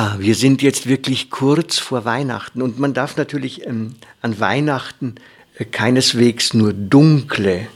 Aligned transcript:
Ja, 0.00 0.16
wir 0.18 0.34
sind 0.34 0.62
jetzt 0.62 0.86
wirklich 0.86 1.28
kurz 1.28 1.78
vor 1.78 2.06
Weihnachten 2.06 2.62
und 2.62 2.78
man 2.78 2.94
darf 2.94 3.18
natürlich 3.18 3.66
ähm, 3.66 3.96
an 4.22 4.40
Weihnachten 4.40 5.16
äh, 5.58 5.66
keineswegs 5.66 6.54
nur 6.54 6.72
dunkle 6.72 7.68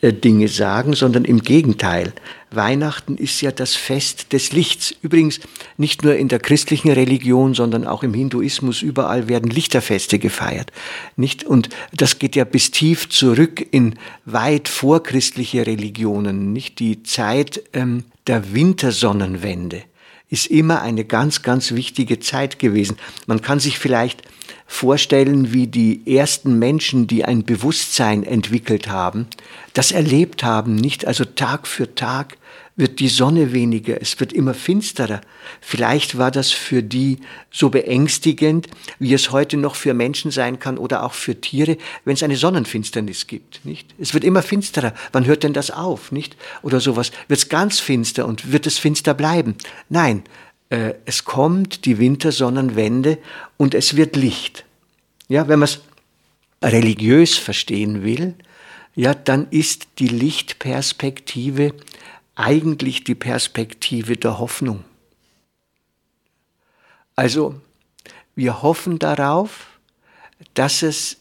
äh, 0.00 0.12
Dinge 0.12 0.48
sagen, 0.48 0.94
sondern 0.94 1.24
im 1.24 1.40
Gegenteil. 1.40 2.14
Weihnachten 2.50 3.16
ist 3.16 3.42
ja 3.42 3.52
das 3.52 3.76
Fest 3.76 4.32
des 4.32 4.50
Lichts. 4.50 4.92
Übrigens 5.02 5.38
nicht 5.76 6.02
nur 6.02 6.16
in 6.16 6.26
der 6.26 6.40
christlichen 6.40 6.90
Religion, 6.90 7.54
sondern 7.54 7.86
auch 7.86 8.02
im 8.02 8.12
Hinduismus. 8.12 8.82
Überall 8.82 9.28
werden 9.28 9.50
Lichterfeste 9.50 10.18
gefeiert. 10.18 10.72
Nicht? 11.14 11.44
Und 11.44 11.68
das 11.92 12.18
geht 12.18 12.34
ja 12.34 12.42
bis 12.42 12.72
tief 12.72 13.08
zurück 13.08 13.64
in 13.70 14.00
weit 14.24 14.66
vorchristliche 14.66 15.64
Religionen. 15.64 16.52
Nicht 16.52 16.80
die 16.80 17.04
Zeit 17.04 17.62
ähm, 17.72 18.02
der 18.26 18.52
Wintersonnenwende 18.52 19.84
ist 20.30 20.46
immer 20.46 20.80
eine 20.80 21.04
ganz, 21.04 21.42
ganz 21.42 21.72
wichtige 21.72 22.20
Zeit 22.20 22.58
gewesen. 22.58 22.96
Man 23.26 23.42
kann 23.42 23.58
sich 23.58 23.78
vielleicht 23.78 24.22
vorstellen, 24.70 25.52
wie 25.52 25.66
die 25.66 26.16
ersten 26.16 26.56
Menschen, 26.58 27.08
die 27.08 27.24
ein 27.24 27.44
Bewusstsein 27.44 28.22
entwickelt 28.22 28.88
haben, 28.88 29.26
das 29.74 29.90
erlebt 29.90 30.44
haben, 30.44 30.76
nicht 30.76 31.06
also 31.06 31.24
Tag 31.24 31.66
für 31.66 31.96
Tag 31.96 32.38
wird 32.76 33.00
die 33.00 33.08
Sonne 33.08 33.52
weniger, 33.52 34.00
es 34.00 34.18
wird 34.20 34.32
immer 34.32 34.54
finsterer. 34.54 35.22
Vielleicht 35.60 36.18
war 36.18 36.30
das 36.30 36.52
für 36.52 36.84
die 36.84 37.18
so 37.50 37.68
beängstigend, 37.68 38.68
wie 39.00 39.12
es 39.12 39.32
heute 39.32 39.56
noch 39.56 39.74
für 39.74 39.92
Menschen 39.92 40.30
sein 40.30 40.60
kann 40.60 40.78
oder 40.78 41.02
auch 41.02 41.14
für 41.14 41.40
Tiere, 41.40 41.76
wenn 42.04 42.14
es 42.14 42.22
eine 42.22 42.36
Sonnenfinsternis 42.36 43.26
gibt, 43.26 43.64
nicht? 43.64 43.92
Es 43.98 44.14
wird 44.14 44.22
immer 44.22 44.40
finsterer. 44.40 44.94
Wann 45.10 45.26
hört 45.26 45.42
denn 45.42 45.52
das 45.52 45.72
auf, 45.72 46.12
nicht? 46.12 46.36
Oder 46.62 46.78
sowas. 46.78 47.10
Wird 47.26 47.40
es 47.40 47.48
ganz 47.48 47.80
finster 47.80 48.24
und 48.24 48.52
wird 48.52 48.68
es 48.68 48.78
finster 48.78 49.14
bleiben? 49.14 49.56
Nein, 49.88 50.22
äh, 50.70 50.94
es 51.04 51.24
kommt 51.24 51.84
die 51.84 51.98
Wintersonnenwende 51.98 53.18
und 53.56 53.74
es 53.74 53.96
wird 53.96 54.16
Licht. 54.16 54.64
Ja, 55.28 55.46
wenn 55.48 55.58
man 55.58 55.68
es 55.68 55.80
religiös 56.62 57.36
verstehen 57.36 58.02
will, 58.02 58.34
ja, 58.94 59.14
dann 59.14 59.48
ist 59.50 59.88
die 59.98 60.08
Lichtperspektive 60.08 61.74
eigentlich 62.34 63.04
die 63.04 63.14
Perspektive 63.14 64.16
der 64.16 64.38
Hoffnung. 64.38 64.84
Also 67.16 67.60
wir 68.34 68.62
hoffen 68.62 68.98
darauf, 68.98 69.78
dass 70.54 70.82
es 70.82 71.18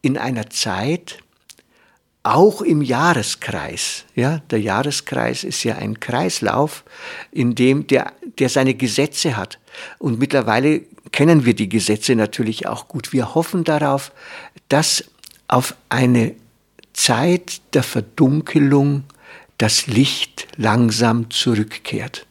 in 0.00 0.16
einer 0.16 0.48
Zeit, 0.50 1.18
auch 2.26 2.60
im 2.60 2.82
Jahreskreis, 2.82 4.04
ja, 4.16 4.38
der 4.50 4.60
Jahreskreis 4.60 5.44
ist 5.44 5.62
ja 5.62 5.76
ein 5.76 6.00
Kreislauf, 6.00 6.82
in 7.30 7.54
dem 7.54 7.86
der, 7.86 8.12
der 8.38 8.48
seine 8.48 8.74
Gesetze 8.74 9.36
hat. 9.36 9.60
Und 9.98 10.18
mittlerweile 10.18 10.82
kennen 11.12 11.44
wir 11.44 11.54
die 11.54 11.68
Gesetze 11.68 12.16
natürlich 12.16 12.66
auch 12.66 12.88
gut. 12.88 13.12
Wir 13.12 13.34
hoffen 13.34 13.62
darauf, 13.62 14.10
dass 14.68 15.04
auf 15.46 15.76
eine 15.88 16.34
Zeit 16.92 17.60
der 17.74 17.84
Verdunkelung 17.84 19.04
das 19.58 19.86
Licht 19.86 20.48
langsam 20.56 21.30
zurückkehrt. 21.30 22.26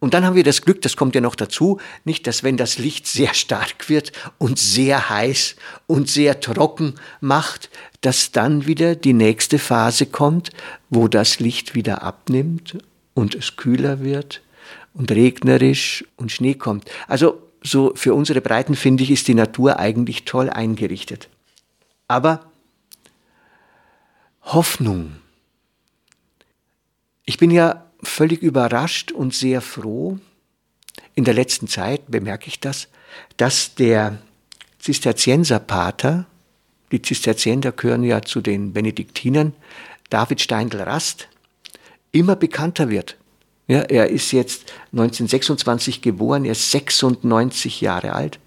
Und 0.00 0.14
dann 0.14 0.24
haben 0.24 0.36
wir 0.36 0.44
das 0.44 0.62
Glück, 0.62 0.80
das 0.82 0.96
kommt 0.96 1.14
ja 1.14 1.20
noch 1.20 1.34
dazu, 1.34 1.80
nicht, 2.04 2.26
dass 2.26 2.44
wenn 2.44 2.56
das 2.56 2.78
Licht 2.78 3.06
sehr 3.06 3.34
stark 3.34 3.88
wird 3.88 4.12
und 4.38 4.58
sehr 4.58 5.10
heiß 5.10 5.56
und 5.86 6.08
sehr 6.08 6.40
trocken 6.40 6.94
macht, 7.20 7.68
dass 8.00 8.30
dann 8.30 8.66
wieder 8.66 8.94
die 8.94 9.12
nächste 9.12 9.58
Phase 9.58 10.06
kommt, 10.06 10.50
wo 10.88 11.08
das 11.08 11.40
Licht 11.40 11.74
wieder 11.74 12.02
abnimmt 12.02 12.78
und 13.14 13.34
es 13.34 13.56
kühler 13.56 14.00
wird 14.00 14.40
und 14.94 15.10
regnerisch 15.10 16.04
und 16.16 16.30
Schnee 16.30 16.54
kommt. 16.54 16.88
Also 17.08 17.42
so 17.62 17.92
für 17.96 18.14
unsere 18.14 18.40
Breiten 18.40 18.76
finde 18.76 19.02
ich, 19.02 19.10
ist 19.10 19.26
die 19.26 19.34
Natur 19.34 19.80
eigentlich 19.80 20.24
toll 20.24 20.48
eingerichtet. 20.48 21.28
Aber 22.06 22.46
Hoffnung 24.42 25.16
ich 27.28 27.36
bin 27.36 27.50
ja 27.50 27.84
völlig 28.02 28.42
überrascht 28.42 29.12
und 29.12 29.34
sehr 29.34 29.60
froh, 29.60 30.18
in 31.14 31.24
der 31.24 31.34
letzten 31.34 31.68
Zeit 31.68 32.10
bemerke 32.10 32.48
ich 32.48 32.60
das, 32.60 32.88
dass 33.36 33.74
der 33.74 34.18
Zisterzienserpater, 34.78 36.26
die 36.92 37.02
Zisterzienser 37.02 37.72
gehören 37.72 38.04
ja 38.04 38.22
zu 38.22 38.40
den 38.40 38.72
Benediktinern, 38.72 39.52
David 40.10 40.40
Steindl-Rast, 40.40 41.28
immer 42.12 42.36
bekannter 42.36 42.88
wird. 42.88 43.16
Ja, 43.66 43.80
er 43.80 44.08
ist 44.08 44.32
jetzt 44.32 44.72
1926 44.92 46.00
geboren, 46.00 46.44
er 46.44 46.52
ist 46.52 46.70
96 46.70 47.80
Jahre 47.80 48.14
alt 48.14 48.38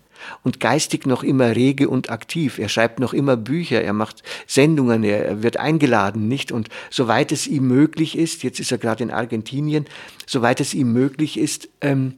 und 0.43 0.59
geistig 0.59 1.05
noch 1.05 1.23
immer 1.23 1.55
rege 1.55 1.89
und 1.89 2.09
aktiv. 2.09 2.59
Er 2.59 2.69
schreibt 2.69 2.99
noch 2.99 3.13
immer 3.13 3.37
Bücher, 3.37 3.81
er 3.81 3.93
macht 3.93 4.23
Sendungen, 4.47 5.03
er 5.03 5.43
wird 5.43 5.57
eingeladen, 5.57 6.27
nicht? 6.27 6.51
Und 6.51 6.69
soweit 6.89 7.31
es 7.31 7.47
ihm 7.47 7.67
möglich 7.67 8.17
ist, 8.17 8.43
jetzt 8.43 8.59
ist 8.59 8.71
er 8.71 8.77
gerade 8.77 9.03
in 9.03 9.11
Argentinien, 9.11 9.85
soweit 10.25 10.59
es 10.59 10.73
ihm 10.73 10.93
möglich 10.93 11.37
ist, 11.37 11.69
ähm, 11.81 12.15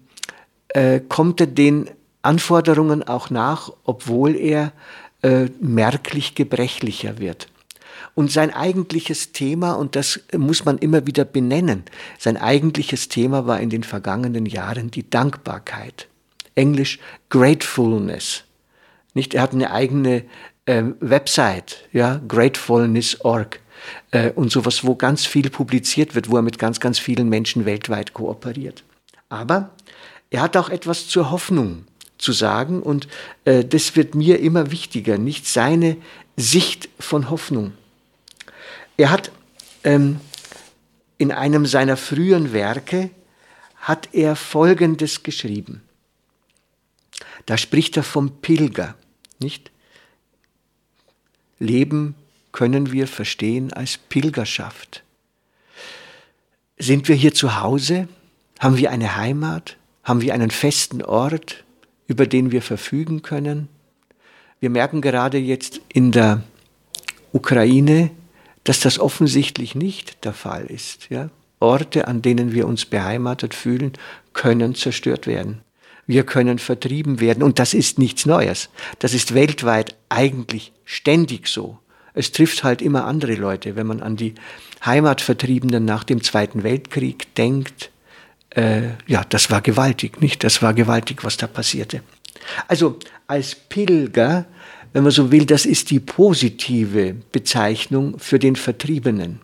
äh, 0.69 0.99
kommt 0.99 1.41
er 1.41 1.47
den 1.47 1.89
Anforderungen 2.21 3.03
auch 3.03 3.29
nach, 3.29 3.71
obwohl 3.83 4.35
er 4.35 4.71
äh, 5.21 5.49
merklich 5.59 6.35
gebrechlicher 6.35 7.19
wird. 7.19 7.47
Und 8.15 8.31
sein 8.31 8.53
eigentliches 8.53 9.31
Thema, 9.31 9.73
und 9.73 9.95
das 9.95 10.19
muss 10.37 10.65
man 10.65 10.77
immer 10.77 11.07
wieder 11.07 11.25
benennen, 11.25 11.83
sein 12.19 12.37
eigentliches 12.37 13.09
Thema 13.09 13.47
war 13.47 13.59
in 13.59 13.69
den 13.69 13.83
vergangenen 13.83 14.45
Jahren 14.45 14.91
die 14.91 15.09
Dankbarkeit. 15.09 16.07
Englisch 16.55 16.99
Gratefulness. 17.29 18.43
Nicht, 19.13 19.33
er 19.33 19.43
hat 19.43 19.53
eine 19.53 19.71
eigene 19.71 20.23
äh, 20.65 20.83
Website, 20.99 21.87
ja, 21.91 22.21
gratefulness.org 22.27 23.59
äh, 24.11 24.31
und 24.31 24.51
sowas, 24.51 24.83
wo 24.83 24.95
ganz 24.95 25.25
viel 25.25 25.49
publiziert 25.49 26.15
wird, 26.15 26.29
wo 26.29 26.37
er 26.37 26.41
mit 26.41 26.59
ganz, 26.59 26.79
ganz 26.79 26.99
vielen 26.99 27.29
Menschen 27.29 27.65
weltweit 27.65 28.13
kooperiert. 28.13 28.83
Aber 29.29 29.71
er 30.29 30.41
hat 30.41 30.57
auch 30.57 30.69
etwas 30.69 31.07
zur 31.07 31.31
Hoffnung 31.31 31.85
zu 32.17 32.31
sagen 32.31 32.81
und 32.81 33.07
äh, 33.45 33.63
das 33.63 33.95
wird 33.95 34.15
mir 34.15 34.39
immer 34.39 34.71
wichtiger, 34.71 35.17
nicht 35.17 35.47
seine 35.47 35.97
Sicht 36.37 36.89
von 36.99 37.29
Hoffnung. 37.29 37.73
Er 38.97 39.11
hat 39.11 39.31
ähm, 39.83 40.19
in 41.17 41.31
einem 41.31 41.65
seiner 41.65 41.97
frühen 41.97 42.53
Werke 42.53 43.09
hat 43.77 44.09
er 44.13 44.35
Folgendes 44.35 45.23
geschrieben. 45.23 45.81
Da 47.45 47.57
spricht 47.57 47.97
er 47.97 48.03
vom 48.03 48.37
Pilger, 48.41 48.95
nicht? 49.39 49.71
Leben 51.59 52.15
können 52.51 52.91
wir 52.91 53.07
verstehen 53.07 53.73
als 53.73 53.97
Pilgerschaft. 53.97 55.03
Sind 56.77 57.07
wir 57.07 57.15
hier 57.15 57.33
zu 57.33 57.61
Hause? 57.61 58.07
Haben 58.59 58.77
wir 58.77 58.91
eine 58.91 59.15
Heimat? 59.15 59.77
Haben 60.03 60.21
wir 60.21 60.33
einen 60.33 60.51
festen 60.51 61.01
Ort, 61.01 61.63
über 62.07 62.27
den 62.27 62.51
wir 62.51 62.61
verfügen 62.61 63.21
können? 63.21 63.69
Wir 64.59 64.69
merken 64.69 65.01
gerade 65.01 65.37
jetzt 65.37 65.81
in 65.91 66.11
der 66.11 66.43
Ukraine, 67.31 68.11
dass 68.63 68.79
das 68.79 68.99
offensichtlich 68.99 69.75
nicht 69.75 70.23
der 70.23 70.33
Fall 70.33 70.65
ist. 70.65 71.09
Ja? 71.09 71.29
Orte, 71.59 72.07
an 72.07 72.21
denen 72.21 72.53
wir 72.53 72.67
uns 72.67 72.85
beheimatet 72.85 73.53
fühlen, 73.53 73.93
können 74.33 74.75
zerstört 74.75 75.27
werden. 75.27 75.61
Wir 76.05 76.23
können 76.25 76.59
vertrieben 76.59 77.19
werden. 77.19 77.43
Und 77.43 77.59
das 77.59 77.73
ist 77.73 77.99
nichts 77.99 78.25
Neues. 78.25 78.69
Das 78.99 79.13
ist 79.13 79.33
weltweit 79.33 79.95
eigentlich 80.09 80.71
ständig 80.85 81.47
so. 81.47 81.79
Es 82.13 82.31
trifft 82.31 82.63
halt 82.63 82.81
immer 82.81 83.05
andere 83.05 83.35
Leute. 83.35 83.75
Wenn 83.75 83.87
man 83.87 84.01
an 84.01 84.15
die 84.15 84.35
Heimatvertriebenen 84.85 85.85
nach 85.85 86.03
dem 86.03 86.21
Zweiten 86.21 86.63
Weltkrieg 86.63 87.33
denkt, 87.35 87.89
äh, 88.51 88.89
ja, 89.07 89.23
das 89.29 89.49
war 89.49 89.61
gewaltig, 89.61 90.21
nicht? 90.21 90.43
Das 90.43 90.61
war 90.61 90.73
gewaltig, 90.73 91.23
was 91.23 91.37
da 91.37 91.47
passierte. 91.47 92.01
Also 92.67 92.99
als 93.25 93.55
Pilger, 93.55 94.45
wenn 94.91 95.03
man 95.03 95.11
so 95.11 95.31
will, 95.31 95.45
das 95.45 95.65
ist 95.65 95.89
die 95.89 95.99
positive 95.99 97.15
Bezeichnung 97.31 98.19
für 98.19 98.37
den 98.37 98.55
Vertriebenen. 98.55 99.41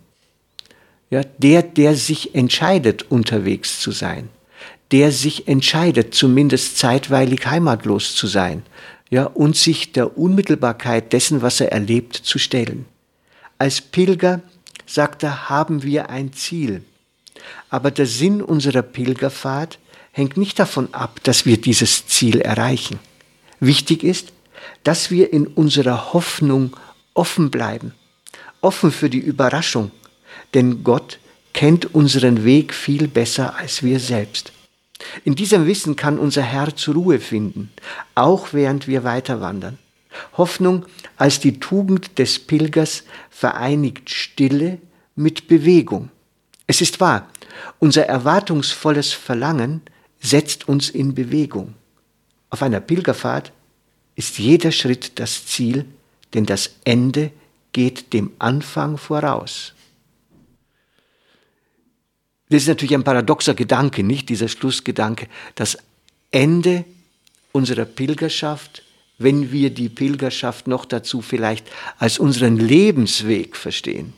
Ja, 1.09 1.23
der, 1.39 1.63
der 1.63 1.95
sich 1.95 2.35
entscheidet, 2.35 3.09
unterwegs 3.09 3.79
zu 3.79 3.91
sein, 3.91 4.29
der 4.91 5.11
sich 5.11 5.47
entscheidet, 5.47 6.15
zumindest 6.15 6.77
zeitweilig 6.77 7.45
heimatlos 7.45 8.15
zu 8.15 8.27
sein, 8.27 8.63
ja, 9.09 9.25
und 9.25 9.55
sich 9.55 9.91
der 9.91 10.17
Unmittelbarkeit 10.17 11.13
dessen, 11.13 11.41
was 11.41 11.61
er 11.61 11.71
erlebt, 11.71 12.15
zu 12.15 12.39
stellen. 12.39 12.85
Als 13.57 13.81
Pilger, 13.81 14.41
sagt 14.85 15.23
er, 15.23 15.49
haben 15.49 15.83
wir 15.83 16.09
ein 16.09 16.33
Ziel. 16.33 16.83
Aber 17.69 17.91
der 17.91 18.05
Sinn 18.05 18.41
unserer 18.41 18.81
Pilgerfahrt 18.81 19.79
hängt 20.11 20.37
nicht 20.37 20.59
davon 20.59 20.93
ab, 20.93 21.19
dass 21.23 21.45
wir 21.45 21.57
dieses 21.57 22.07
Ziel 22.07 22.41
erreichen. 22.41 22.99
Wichtig 23.59 24.03
ist, 24.03 24.33
dass 24.83 25.11
wir 25.11 25.31
in 25.33 25.47
unserer 25.47 26.13
Hoffnung 26.13 26.75
offen 27.13 27.51
bleiben, 27.51 27.93
offen 28.61 28.91
für 28.91 29.09
die 29.09 29.19
Überraschung, 29.19 29.91
denn 30.53 30.83
Gott 30.83 31.19
kennt 31.53 31.93
unseren 31.93 32.43
Weg 32.43 32.73
viel 32.73 33.07
besser 33.07 33.55
als 33.55 33.83
wir 33.83 33.99
selbst. 33.99 34.51
In 35.23 35.35
diesem 35.35 35.65
Wissen 35.65 35.95
kann 35.95 36.19
unser 36.19 36.41
Herz 36.41 36.87
Ruhe 36.87 37.19
finden, 37.19 37.71
auch 38.15 38.53
während 38.53 38.87
wir 38.87 39.03
weiter 39.03 39.41
wandern. 39.41 39.77
Hoffnung 40.37 40.85
als 41.17 41.39
die 41.39 41.59
Tugend 41.59 42.17
des 42.19 42.39
Pilgers 42.39 43.03
vereinigt 43.29 44.09
Stille 44.09 44.79
mit 45.15 45.47
Bewegung. 45.47 46.09
Es 46.67 46.81
ist 46.81 46.99
wahr, 46.99 47.27
unser 47.79 48.05
erwartungsvolles 48.05 49.13
Verlangen 49.13 49.81
setzt 50.19 50.67
uns 50.67 50.89
in 50.89 51.15
Bewegung. 51.15 51.75
Auf 52.49 52.61
einer 52.61 52.79
Pilgerfahrt 52.79 53.51
ist 54.15 54.37
jeder 54.37 54.71
Schritt 54.71 55.19
das 55.19 55.45
Ziel, 55.45 55.85
denn 56.33 56.45
das 56.45 56.75
Ende 56.83 57.31
geht 57.71 58.13
dem 58.13 58.31
Anfang 58.39 58.97
voraus. 58.97 59.73
Das 62.49 62.63
ist 62.63 62.67
natürlich 62.67 62.95
ein 62.95 63.03
paradoxer 63.03 63.53
Gedanke, 63.53 64.03
nicht 64.03 64.29
dieser 64.29 64.47
Schlussgedanke. 64.47 65.27
Das 65.53 65.77
Ende 66.31 66.83
unserer 67.51 67.85
Pilgerschaft, 67.85 68.83
wenn 69.19 69.51
wir 69.51 69.69
die 69.69 69.89
Pilgerschaft 69.89 70.67
noch 70.67 70.85
dazu 70.85 71.21
vielleicht 71.21 71.67
als 71.99 72.17
unseren 72.17 72.57
Lebensweg 72.57 73.55
verstehen. 73.55 74.13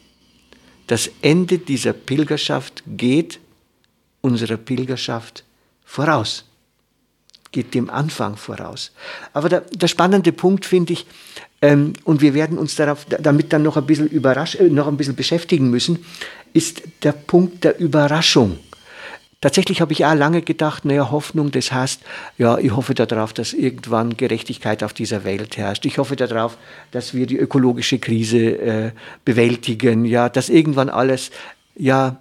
Das 0.88 1.10
Ende 1.22 1.58
dieser 1.58 1.94
Pilgerschaft 1.94 2.84
geht 2.86 3.40
unserer 4.22 4.58
Pilgerschaft 4.58 5.44
voraus, 5.84 6.46
geht 7.52 7.74
dem 7.74 7.90
Anfang 7.90 8.38
voraus. 8.38 8.92
Aber 9.34 9.50
der, 9.50 9.62
der 9.62 9.88
spannende 9.88 10.32
Punkt 10.32 10.66
finde 10.66 10.94
ich, 10.94 11.06
ähm, 11.62 11.94
und 12.06 12.22
wir 12.22 12.34
werden 12.34 12.58
uns 12.58 12.76
darauf, 12.76 13.06
damit 13.06 13.54
dann 13.54 13.62
noch 13.62 13.78
ein 13.78 13.86
bisschen 13.86 14.08
überrasch, 14.08 14.56
äh, 14.56 14.70
noch 14.70 14.88
ein 14.88 14.98
bisschen 14.98 15.16
beschäftigen 15.16 15.70
müssen, 15.70 16.04
ist 16.54 16.84
der 17.04 17.12
Punkt 17.12 17.64
der 17.64 17.80
Überraschung. 17.80 18.60
Tatsächlich 19.42 19.82
habe 19.82 19.92
ich 19.92 20.06
auch 20.06 20.14
lange 20.14 20.44
gedacht, 20.44 20.86
naja, 20.86 21.10
Hoffnung, 21.10 21.50
das 21.50 21.72
heißt, 21.72 22.02
ja, 22.38 22.60
ich 22.60 22.76
hoffe 22.76 22.94
darauf, 22.94 23.34
dass 23.34 23.54
irgendwann 23.54 24.16
Gerechtigkeit 24.16 24.84
auf 24.84 24.94
dieser 24.94 25.24
Welt 25.24 25.58
herrscht. 25.58 25.84
Ich 25.86 25.98
hoffe 25.98 26.16
darauf, 26.16 26.60
dass 26.92 27.16
wir 27.16 27.26
die 27.26 27.38
ökologische 27.38 27.98
Krise 27.98 28.58
äh, 28.60 28.92
bewältigen, 29.26 30.06
ja, 30.06 30.30
dass 30.30 30.50
irgendwann 30.50 30.90
alles, 30.90 31.32
ja, 31.76 32.18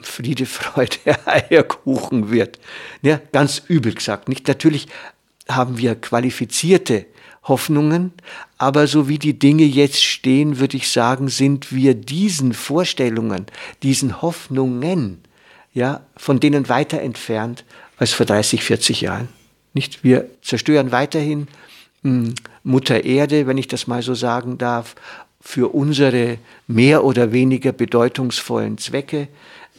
Friede, 0.00 0.46
Freude, 0.46 0.96
Eierkuchen 1.26 2.30
wird. 2.30 2.58
Ja, 3.02 3.20
ganz 3.32 3.62
übel 3.68 3.92
gesagt, 3.92 4.30
nicht? 4.30 4.48
Natürlich 4.48 4.88
haben 5.48 5.76
wir 5.76 5.96
qualifizierte 5.96 7.04
Hoffnungen, 7.44 8.12
aber 8.56 8.86
so 8.86 9.08
wie 9.08 9.18
die 9.18 9.38
Dinge 9.38 9.64
jetzt 9.64 10.02
stehen, 10.02 10.60
würde 10.60 10.76
ich 10.76 10.90
sagen, 10.90 11.28
sind 11.28 11.72
wir 11.72 11.94
diesen 11.94 12.52
Vorstellungen, 12.52 13.46
diesen 13.82 14.22
Hoffnungen, 14.22 15.22
ja, 15.74 16.02
von 16.16 16.38
denen 16.38 16.68
weiter 16.68 17.00
entfernt 17.00 17.64
als 17.96 18.12
vor 18.12 18.26
30, 18.26 18.62
40 18.62 19.00
Jahren. 19.00 19.28
Nicht? 19.74 20.04
Wir 20.04 20.28
zerstören 20.42 20.92
weiterhin 20.92 21.48
hm, 22.02 22.34
Mutter 22.62 23.04
Erde, 23.04 23.46
wenn 23.46 23.58
ich 23.58 23.68
das 23.68 23.86
mal 23.86 24.02
so 24.02 24.14
sagen 24.14 24.58
darf, 24.58 24.94
für 25.40 25.74
unsere 25.74 26.38
mehr 26.68 27.04
oder 27.04 27.32
weniger 27.32 27.72
bedeutungsvollen 27.72 28.78
Zwecke. 28.78 29.28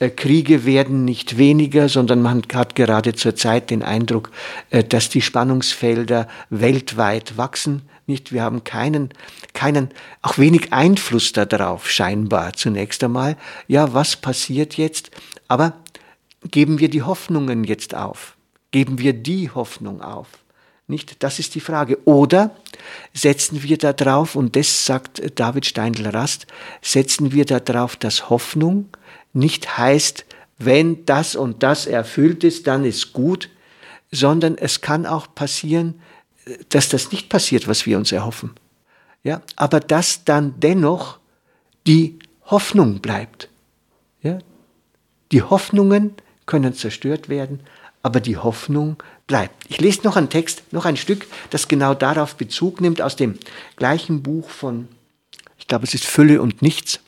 Äh, 0.04 0.10
Kriege 0.10 0.66
werden 0.66 1.06
nicht 1.06 1.38
weniger, 1.38 1.88
sondern 1.88 2.22
man 2.22 2.44
hat 2.54 2.76
gerade 2.76 3.14
zurzeit 3.14 3.70
den 3.70 3.84
Eindruck, 3.84 4.32
äh, 4.70 4.84
dass 4.84 5.10
die 5.10 5.22
Spannungsfelder 5.22 6.28
weltweit 6.50 7.38
wachsen. 7.38 7.84
Nicht, 8.06 8.34
wir 8.34 8.44
haben 8.44 8.66
keinen, 8.66 9.10
keinen, 9.54 9.90
auch 10.22 10.38
wenig 10.38 10.74
Einfluss 10.74 11.32
darauf, 11.32 11.90
scheinbar 11.90 12.52
zunächst 12.54 13.02
einmal. 13.02 13.38
Ja, 13.68 13.94
was 13.94 14.18
passiert 14.18 14.76
jetzt? 14.76 15.10
Aber 15.48 15.74
geben 16.52 16.80
wir 16.80 16.90
die 16.90 17.04
Hoffnungen 17.04 17.64
jetzt 17.64 17.96
auf? 17.96 18.36
Geben 18.72 19.00
wir 19.00 19.14
die 19.14 19.52
Hoffnung 19.52 20.02
auf? 20.02 20.28
Nicht? 20.88 21.24
Das 21.24 21.40
ist 21.40 21.56
die 21.56 21.62
Frage. 21.62 21.98
Oder 22.04 22.54
setzen 23.14 23.64
wir 23.64 23.78
da 23.78 23.94
drauf, 23.94 24.36
und 24.36 24.58
das 24.58 24.86
sagt 24.86 25.22
David 25.40 25.66
Steindl-Rast, 25.66 26.46
setzen 26.82 27.32
wir 27.32 27.46
da 27.46 27.62
drauf, 27.62 27.96
dass 27.96 28.30
Hoffnung 28.30 28.90
nicht 29.34 29.78
heißt, 29.78 30.26
wenn 30.58 31.06
das 31.06 31.36
und 31.36 31.64
das 31.64 31.88
erfüllt 31.88 32.44
ist, 32.44 32.68
dann 32.68 32.86
ist 32.86 33.14
gut, 33.14 33.50
sondern 34.12 34.58
es 34.58 34.82
kann 34.82 35.06
auch 35.06 35.34
passieren, 35.34 36.00
dass 36.70 36.90
das 36.90 37.12
nicht 37.12 37.30
passiert, 37.30 37.68
was 37.68 37.86
wir 37.86 37.98
uns 37.98 38.12
erhoffen. 38.12 38.52
Ja, 39.24 39.42
aber 39.56 39.80
dass 39.80 40.26
dann 40.26 40.56
dennoch 40.60 41.20
die 41.88 42.20
Hoffnung 42.46 43.00
bleibt. 43.00 43.50
Ja, 44.22 44.40
die 45.32 45.42
Hoffnungen 45.42 46.14
können 46.46 46.74
zerstört 46.74 47.30
werden, 47.30 47.62
aber 48.02 48.20
die 48.20 48.38
Hoffnung 48.38 49.02
bleibt. 49.28 49.56
Ich 49.70 49.80
lese 49.80 50.02
noch 50.04 50.18
einen 50.18 50.30
Text, 50.30 50.62
noch 50.72 50.86
ein 50.86 50.98
Stück, 50.98 51.26
das 51.50 51.68
genau 51.68 51.94
darauf 51.94 52.36
Bezug 52.36 52.82
nimmt, 52.82 53.02
aus 53.02 53.16
dem 53.16 53.40
gleichen 53.78 54.22
Buch 54.22 54.50
von, 54.50 54.90
ich 55.58 55.68
glaube, 55.68 55.86
es 55.86 55.94
ist 55.94 56.06
Fülle 56.06 56.42
und 56.42 56.62
Nichts. 56.62 57.00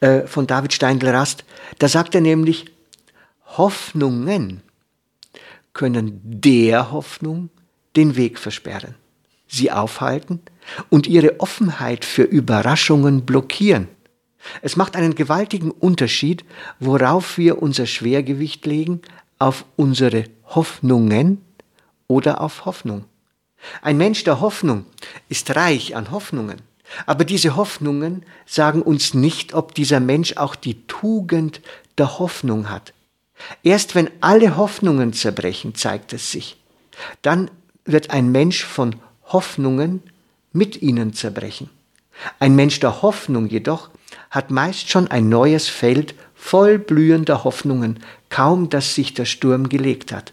Äh, 0.00 0.26
von 0.26 0.46
David 0.46 0.72
Steindl-Rast. 0.72 1.44
Da 1.78 1.88
sagt 1.88 2.14
er 2.14 2.20
nämlich, 2.20 2.66
Hoffnungen 3.56 4.62
können 5.72 6.20
der 6.22 6.92
Hoffnung 6.92 7.50
den 7.96 8.16
Weg 8.16 8.38
versperren, 8.38 8.94
sie 9.48 9.70
aufhalten 9.70 10.40
und 10.90 11.06
ihre 11.06 11.40
Offenheit 11.40 12.04
für 12.04 12.24
Überraschungen 12.24 13.24
blockieren. 13.24 13.88
Es 14.62 14.76
macht 14.76 14.96
einen 14.96 15.14
gewaltigen 15.14 15.70
Unterschied, 15.70 16.44
worauf 16.78 17.38
wir 17.38 17.62
unser 17.62 17.86
Schwergewicht 17.86 18.66
legen, 18.66 19.00
auf 19.38 19.64
unsere 19.76 20.24
Hoffnungen 20.44 21.40
oder 22.06 22.40
auf 22.40 22.64
Hoffnung. 22.64 23.04
Ein 23.82 23.96
Mensch 23.96 24.24
der 24.24 24.40
Hoffnung 24.40 24.84
ist 25.28 25.56
reich 25.56 25.96
an 25.96 26.10
Hoffnungen. 26.10 26.60
Aber 27.06 27.24
diese 27.24 27.56
Hoffnungen 27.56 28.24
sagen 28.46 28.82
uns 28.82 29.14
nicht, 29.14 29.54
ob 29.54 29.74
dieser 29.74 30.00
Mensch 30.00 30.36
auch 30.36 30.54
die 30.54 30.86
Tugend 30.86 31.60
der 31.98 32.18
Hoffnung 32.18 32.70
hat. 32.70 32.92
Erst 33.62 33.94
wenn 33.94 34.10
alle 34.20 34.56
Hoffnungen 34.56 35.12
zerbrechen, 35.12 35.74
zeigt 35.74 36.12
es 36.12 36.30
sich. 36.30 36.56
Dann 37.22 37.50
wird 37.84 38.10
ein 38.10 38.32
Mensch 38.32 38.64
von 38.64 38.96
Hoffnungen 39.24 40.02
mit 40.52 40.80
ihnen 40.80 41.12
zerbrechen. 41.12 41.70
Ein 42.38 42.56
Mensch 42.56 42.80
der 42.80 43.02
Hoffnung 43.02 43.46
jedoch 43.46 43.90
hat 44.30 44.50
meist 44.50 44.88
schon 44.88 45.08
ein 45.08 45.28
neues 45.28 45.68
Feld 45.68 46.14
voll 46.34 46.78
blühender 46.78 47.44
Hoffnungen, 47.44 48.00
kaum 48.30 48.70
dass 48.70 48.94
sich 48.94 49.14
der 49.14 49.24
Sturm 49.24 49.68
gelegt 49.68 50.12
hat. 50.12 50.32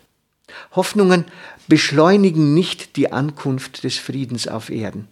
Hoffnungen 0.76 1.26
beschleunigen 1.68 2.54
nicht 2.54 2.96
die 2.96 3.12
Ankunft 3.12 3.84
des 3.84 3.98
Friedens 3.98 4.48
auf 4.48 4.70
Erden. 4.70 5.08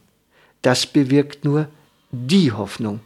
Das 0.61 0.85
bewirkt 0.85 1.45
nur 1.45 1.67
die 2.11 2.51
Hoffnung. 2.51 2.99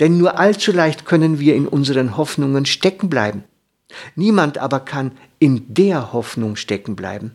Denn 0.00 0.18
nur 0.18 0.38
allzu 0.38 0.72
leicht 0.72 1.04
können 1.04 1.38
wir 1.38 1.54
in 1.54 1.66
unseren 1.66 2.16
Hoffnungen 2.16 2.66
stecken 2.66 3.08
bleiben. 3.08 3.44
Niemand 4.16 4.58
aber 4.58 4.80
kann 4.80 5.12
in 5.38 5.72
der 5.72 6.12
Hoffnung 6.12 6.56
stecken 6.56 6.96
bleiben. 6.96 7.32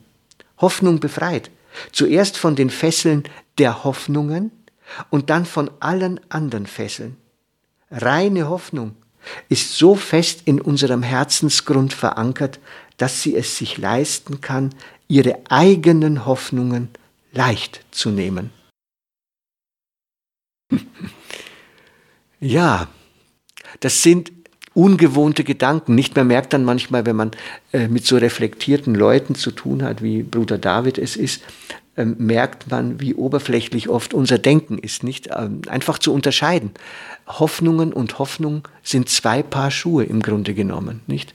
Hoffnung 0.58 1.00
befreit. 1.00 1.52
Zuerst 1.92 2.38
von 2.38 2.56
den 2.56 2.70
Fesseln 2.70 3.24
der 3.58 3.84
Hoffnungen 3.84 4.52
und 5.10 5.30
dann 5.30 5.46
von 5.46 5.70
allen 5.80 6.20
anderen 6.30 6.66
Fesseln. 6.66 7.18
Reine 7.92 8.50
Hoffnung 8.50 8.96
ist 9.50 9.78
so 9.78 9.96
fest 9.96 10.42
in 10.46 10.62
unserem 10.62 11.04
Herzensgrund 11.04 11.94
verankert, 11.94 12.60
dass 12.98 13.22
sie 13.22 13.36
es 13.36 13.58
sich 13.58 13.78
leisten 13.78 14.42
kann, 14.42 14.74
ihre 15.08 15.40
eigenen 15.50 16.26
Hoffnungen 16.26 16.90
leicht 17.32 17.86
zu 17.92 18.10
nehmen. 18.10 18.52
Ja, 22.42 22.88
das 23.82 24.02
sind 24.02 24.32
ungewohnte 24.74 25.44
Gedanken. 25.44 25.96
Nicht 25.96 26.16
mehr 26.16 26.24
merkt 26.24 26.54
dann 26.54 26.64
manchmal, 26.64 27.06
wenn 27.06 27.16
man 27.16 27.32
äh, 27.74 27.88
mit 27.88 28.06
so 28.06 28.18
reflektierten 28.18 28.96
Leuten 28.96 29.36
zu 29.36 29.52
tun 29.52 29.84
hat, 29.84 30.02
wie 30.02 30.24
Bruder 30.24 30.58
David 30.58 30.98
es 30.98 31.18
ist, 31.18 31.42
äh, 31.96 32.06
merkt 32.06 32.72
man, 32.72 33.02
wie 33.02 33.14
oberflächlich 33.14 33.90
oft 33.90 34.14
unser 34.14 34.38
Denken 34.38 34.78
ist. 34.78 35.04
Nicht 35.04 35.30
ähm, 35.36 35.62
einfach 35.68 36.00
zu 36.00 36.14
unterscheiden. 36.14 36.72
Hoffnungen 37.28 37.92
und 37.92 38.20
Hoffnung 38.20 38.68
sind 38.84 39.10
zwei 39.10 39.44
Paar 39.44 39.70
Schuhe 39.70 40.06
im 40.06 40.22
Grunde 40.22 40.54
genommen, 40.54 41.02
nicht? 41.08 41.34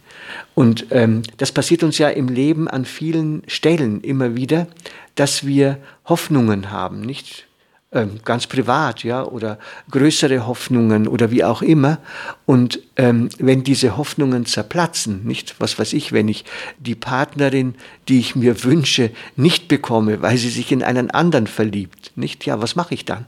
Und 0.55 0.87
ähm, 0.91 1.23
das 1.37 1.53
passiert 1.53 1.83
uns 1.83 1.99
ja 1.99 2.09
im 2.09 2.29
Leben 2.29 2.67
an 2.67 2.85
vielen 2.85 3.43
Stellen 3.47 4.01
immer 4.01 4.37
wieder, 4.37 4.69
dass 5.17 5.47
wir 5.47 5.79
Hoffnungen 6.07 6.71
haben, 6.71 7.03
nicht? 7.03 7.47
Ähm, 7.95 8.19
ganz 8.25 8.49
privat, 8.49 9.05
ja, 9.05 9.25
oder 9.25 9.57
größere 9.89 10.49
Hoffnungen 10.49 11.07
oder 11.07 11.31
wie 11.31 11.45
auch 11.45 11.63
immer. 11.63 11.99
Und 12.45 12.81
ähm, 12.97 13.29
wenn 13.39 13.63
diese 13.63 13.97
Hoffnungen 13.97 14.47
zerplatzen, 14.47 15.25
nicht, 15.25 15.55
was 15.61 15.79
weiß 15.79 15.93
ich, 15.93 16.11
wenn 16.11 16.27
ich 16.27 16.45
die 16.81 16.97
Partnerin, 16.97 17.77
die 18.09 18.19
ich 18.19 18.35
mir 18.35 18.65
wünsche, 18.65 19.13
nicht 19.37 19.69
bekomme, 19.69 20.23
weil 20.23 20.37
sie 20.39 20.51
sich 20.51 20.73
in 20.73 20.83
einen 20.83 21.13
anderen 21.13 21.47
verliebt, 21.47 22.11
nicht, 22.17 22.45
ja, 22.47 22.61
was 22.61 22.75
mache 22.75 22.95
ich 22.95 23.05
dann? 23.05 23.27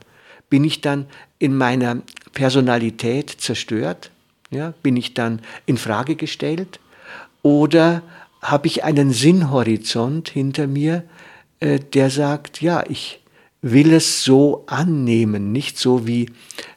Bin 0.50 0.64
ich 0.64 0.80
dann 0.80 1.06
in 1.38 1.56
meiner 1.56 1.98
Personalität 2.32 3.30
zerstört? 3.30 4.10
Ja, 4.50 4.74
bin 4.82 4.96
ich 4.96 5.14
dann 5.14 5.42
in 5.66 5.78
Frage 5.78 6.16
gestellt? 6.16 6.80
Oder 7.42 8.02
habe 8.42 8.66
ich 8.66 8.82
einen 8.82 9.12
Sinnhorizont 9.12 10.28
hinter 10.28 10.66
mir, 10.66 11.04
äh, 11.60 11.78
der 11.78 12.10
sagt, 12.10 12.60
ja, 12.60 12.82
ich 12.88 13.20
will 13.72 13.92
es 13.92 14.22
so 14.22 14.64
annehmen, 14.66 15.50
nicht 15.52 15.78
so 15.78 16.06
wie 16.06 16.30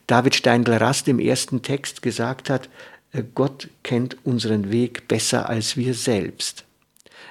David 0.08 0.36
Steindl-Rast 0.36 1.08
im 1.08 1.20
ersten 1.20 1.62
Text 1.62 2.02
gesagt 2.02 2.50
hat, 2.50 2.70
äh, 3.12 3.24
Gott 3.36 3.70
kennt 3.84 4.18
unseren 4.26 4.72
Weg 4.72 5.08
besser 5.08 5.50
als 5.50 5.78
wir 5.78 5.94
selbst. 5.94 6.66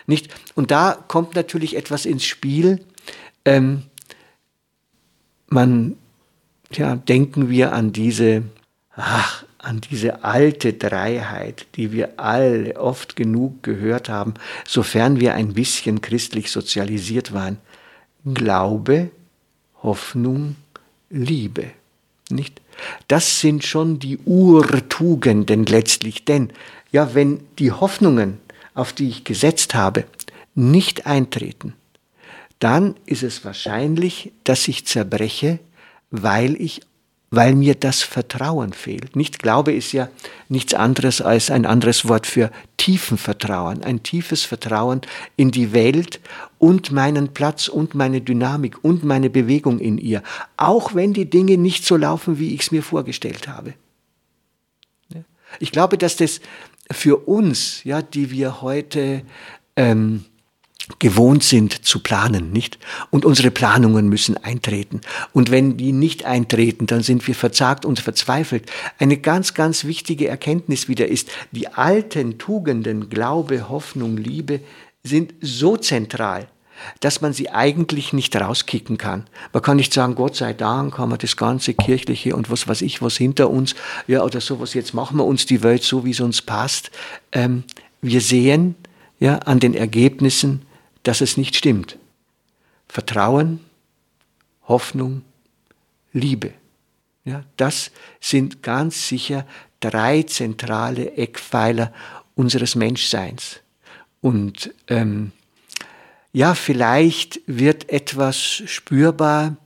Nicht? 0.06 0.28
Und 0.54 0.70
da 0.70 0.96
kommt 1.08 1.34
natürlich 1.34 1.76
etwas 1.76 2.06
ins 2.06 2.24
Spiel. 2.24 2.84
Ähm, 3.44 3.82
man, 5.48 5.96
ja, 6.72 6.96
denken 6.96 7.50
wir 7.50 7.72
an 7.72 7.92
diese, 7.92 8.44
ach, 8.94 9.44
an 9.58 9.80
diese 9.80 10.22
alte 10.22 10.72
Dreiheit, 10.72 11.66
die 11.74 11.90
wir 11.90 12.20
alle 12.20 12.76
oft 12.76 13.16
genug 13.16 13.62
gehört 13.64 14.08
haben, 14.08 14.34
sofern 14.66 15.18
wir 15.18 15.34
ein 15.34 15.52
bisschen 15.52 16.00
christlich 16.00 16.50
sozialisiert 16.52 17.32
waren. 17.32 17.58
Glaube, 18.24 19.10
Hoffnung, 19.82 20.56
Liebe. 21.10 21.70
Nicht? 22.30 22.60
Das 23.08 23.40
sind 23.40 23.64
schon 23.64 23.98
die 23.98 24.18
Urtugenden 24.18 25.64
letztlich, 25.66 26.24
denn 26.24 26.52
ja, 26.92 27.14
wenn 27.14 27.40
die 27.58 27.72
Hoffnungen, 27.72 28.38
auf 28.74 28.92
die 28.92 29.08
ich 29.08 29.24
gesetzt 29.24 29.74
habe, 29.74 30.04
nicht 30.54 31.06
eintreten, 31.06 31.74
dann 32.58 32.96
ist 33.06 33.22
es 33.22 33.44
wahrscheinlich, 33.44 34.32
dass 34.44 34.68
ich 34.68 34.86
zerbreche, 34.86 35.58
weil 36.10 36.60
ich 36.60 36.80
weil 37.30 37.54
mir 37.54 37.74
das 37.74 38.02
Vertrauen 38.02 38.72
fehlt. 38.72 39.14
Nicht 39.14 39.38
Glaube 39.38 39.72
ist 39.72 39.92
ja 39.92 40.08
nichts 40.48 40.74
anderes 40.74 41.20
als 41.20 41.50
ein 41.50 41.66
anderes 41.66 42.08
Wort 42.08 42.26
für 42.26 42.50
tiefen 42.76 43.18
Vertrauen, 43.18 43.82
ein 43.82 44.02
tiefes 44.02 44.44
Vertrauen 44.44 45.02
in 45.36 45.50
die 45.50 45.72
Welt 45.72 46.20
und 46.58 46.90
meinen 46.90 47.28
Platz 47.34 47.68
und 47.68 47.94
meine 47.94 48.20
Dynamik 48.20 48.82
und 48.82 49.04
meine 49.04 49.28
Bewegung 49.28 49.78
in 49.78 49.98
ihr, 49.98 50.22
auch 50.56 50.94
wenn 50.94 51.12
die 51.12 51.28
Dinge 51.28 51.58
nicht 51.58 51.84
so 51.84 51.96
laufen, 51.96 52.38
wie 52.38 52.54
ich 52.54 52.62
es 52.62 52.70
mir 52.70 52.82
vorgestellt 52.82 53.46
habe. 53.48 53.74
Ich 55.60 55.72
glaube, 55.72 55.98
dass 55.98 56.16
das 56.16 56.40
für 56.90 57.16
uns, 57.28 57.82
ja, 57.84 58.02
die 58.02 58.30
wir 58.30 58.60
heute 58.62 59.22
ähm, 59.76 60.24
gewohnt 60.98 61.44
sind 61.44 61.84
zu 61.84 62.00
planen, 62.00 62.50
nicht? 62.52 62.78
Und 63.10 63.24
unsere 63.24 63.50
Planungen 63.50 64.08
müssen 64.08 64.36
eintreten. 64.36 65.00
Und 65.32 65.50
wenn 65.50 65.76
die 65.76 65.92
nicht 65.92 66.24
eintreten, 66.24 66.86
dann 66.86 67.02
sind 67.02 67.26
wir 67.26 67.34
verzagt 67.34 67.84
und 67.84 68.00
verzweifelt. 68.00 68.70
Eine 68.98 69.18
ganz, 69.18 69.54
ganz 69.54 69.84
wichtige 69.84 70.28
Erkenntnis 70.28 70.88
wieder 70.88 71.06
ist, 71.06 71.30
die 71.52 71.68
alten 71.68 72.38
Tugenden, 72.38 73.10
Glaube, 73.10 73.68
Hoffnung, 73.68 74.16
Liebe, 74.16 74.60
sind 75.04 75.34
so 75.40 75.76
zentral, 75.76 76.48
dass 77.00 77.20
man 77.20 77.32
sie 77.32 77.50
eigentlich 77.50 78.12
nicht 78.12 78.34
rauskicken 78.36 78.98
kann. 78.98 79.26
Man 79.52 79.62
kann 79.62 79.76
nicht 79.76 79.92
sagen, 79.92 80.14
Gott 80.14 80.36
sei 80.36 80.52
Dank 80.52 80.98
haben 80.98 81.10
wir 81.10 81.18
das 81.18 81.36
ganze 81.36 81.74
Kirchliche 81.74 82.34
und 82.34 82.50
was 82.50 82.66
weiß 82.66 82.82
ich, 82.82 83.02
was 83.02 83.16
hinter 83.16 83.50
uns, 83.50 83.74
ja, 84.06 84.22
oder 84.22 84.40
sowas, 84.40 84.74
jetzt 84.74 84.94
machen 84.94 85.18
wir 85.18 85.24
uns 85.24 85.46
die 85.46 85.62
Welt 85.62 85.82
so, 85.82 86.04
wie 86.04 86.10
es 86.10 86.20
uns 86.20 86.42
passt. 86.42 86.90
Ähm, 87.32 87.64
wir 88.00 88.20
sehen, 88.20 88.74
ja, 89.20 89.38
an 89.38 89.60
den 89.60 89.74
Ergebnissen, 89.74 90.62
dass 91.08 91.22
es 91.22 91.38
nicht 91.38 91.56
stimmt. 91.56 91.96
Vertrauen, 92.86 93.60
Hoffnung, 94.66 95.22
Liebe. 96.12 96.52
Ja, 97.24 97.44
das 97.56 97.92
sind 98.20 98.62
ganz 98.62 99.08
sicher 99.08 99.46
drei 99.80 100.24
zentrale 100.24 101.12
Eckpfeiler 101.12 101.94
unseres 102.34 102.74
Menschseins. 102.74 103.60
Und 104.20 104.74
ähm, 104.88 105.32
ja, 106.34 106.54
vielleicht 106.54 107.40
wird 107.46 107.88
etwas 107.88 108.36
spürbar 108.66 109.56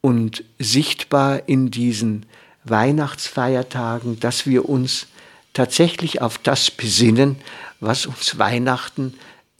und 0.00 0.42
sichtbar 0.58 1.50
in 1.50 1.70
diesen 1.70 2.24
Weihnachtsfeiertagen, 2.64 4.20
dass 4.20 4.46
wir 4.46 4.70
uns 4.70 5.06
tatsächlich 5.52 6.22
auf 6.22 6.38
das 6.38 6.70
besinnen, 6.70 7.36
was 7.78 8.06
uns 8.06 8.38
Weihnachten 8.38 9.12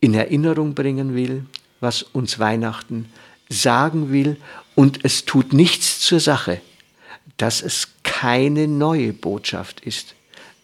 in 0.03 0.15
Erinnerung 0.15 0.75
bringen 0.75 1.15
will, 1.15 1.47
was 1.81 2.03
uns 2.03 2.39
Weihnachten 2.39 3.07
sagen 3.49 4.13
will, 4.13 4.37
und 4.75 5.05
es 5.05 5.25
tut 5.25 5.53
nichts 5.53 6.01
zur 6.01 6.19
Sache, 6.19 6.61
dass 7.37 7.63
es 7.63 7.89
keine 8.03 8.67
neue 8.67 9.13
Botschaft 9.13 9.81
ist, 9.81 10.15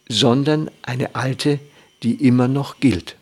sondern 0.08 0.70
eine 0.82 1.14
alte, 1.14 1.60
die 2.02 2.26
immer 2.26 2.48
noch 2.48 2.80
gilt. 2.80 3.16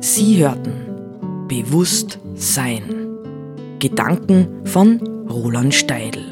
Sie 0.00 0.36
hörten 0.36 1.46
Bewusst 1.48 2.18
Sein. 2.36 3.08
Gedanken 3.80 4.64
von 4.66 5.00
Roland 5.28 5.74
Steidl. 5.74 6.31